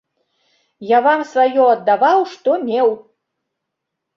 [0.91, 2.87] Я вам сваё аддаваў, што меў!